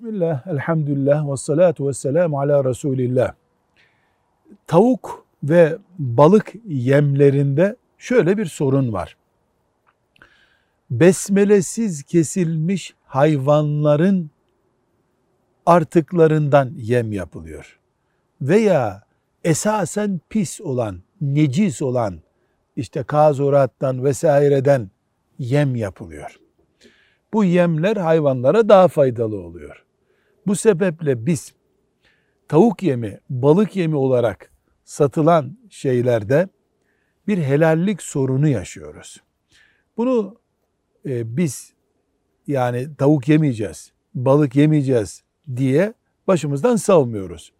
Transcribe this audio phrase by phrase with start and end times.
[0.00, 3.34] Bismillah, elhamdülillah ve salatu ve selamu ala Resulillah.
[4.66, 9.16] Tavuk ve balık yemlerinde şöyle bir sorun var.
[10.90, 14.30] Besmelesiz kesilmiş hayvanların
[15.66, 17.78] artıklarından yem yapılıyor.
[18.40, 19.02] Veya
[19.44, 22.20] esasen pis olan, necis olan
[22.76, 24.90] işte kazurattan vesaireden
[25.38, 26.40] yem yapılıyor.
[27.32, 29.85] Bu yemler hayvanlara daha faydalı oluyor.
[30.46, 31.54] Bu sebeple biz
[32.48, 34.50] tavuk yemi, balık yemi olarak
[34.84, 36.48] satılan şeylerde
[37.28, 39.22] bir helallik sorunu yaşıyoruz.
[39.96, 40.36] Bunu
[41.06, 41.72] e, biz
[42.46, 45.22] yani tavuk yemeyeceğiz, balık yemeyeceğiz
[45.56, 45.94] diye
[46.26, 47.52] başımızdan savmuyoruz.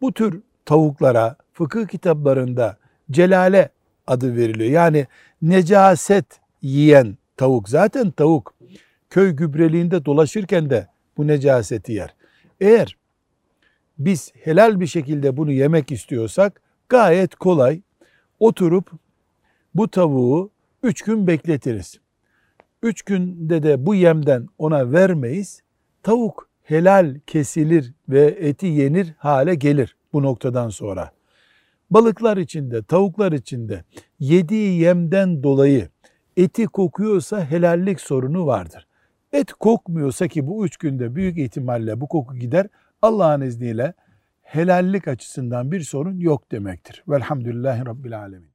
[0.00, 2.78] Bu tür tavuklara fıkıh kitaplarında
[3.10, 3.68] celale
[4.06, 4.70] adı veriliyor.
[4.70, 5.06] Yani
[5.42, 7.68] necaset yiyen tavuk.
[7.68, 8.54] Zaten tavuk
[9.10, 12.14] köy gübreliğinde dolaşırken de bu necaseti yer.
[12.60, 12.96] Eğer
[13.98, 17.80] biz helal bir şekilde bunu yemek istiyorsak gayet kolay
[18.40, 18.90] oturup
[19.74, 20.50] bu tavuğu
[20.82, 22.00] üç gün bekletiriz.
[22.82, 25.62] Üç günde de bu yemden ona vermeyiz.
[26.02, 31.12] Tavuk helal kesilir ve eti yenir hale gelir bu noktadan sonra.
[31.90, 33.84] Balıklar içinde, tavuklar içinde
[34.18, 35.88] yediği yemden dolayı
[36.36, 38.86] eti kokuyorsa helallik sorunu vardır.
[39.32, 42.66] Et kokmuyorsa ki bu üç günde büyük ihtimalle bu koku gider.
[43.02, 43.94] Allah'ın izniyle
[44.42, 47.04] helallik açısından bir sorun yok demektir.
[47.08, 48.51] Velhamdülillahi Rabbil Alemin.